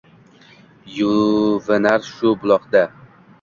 [0.95, 2.83] Yuvinar shu buloqda.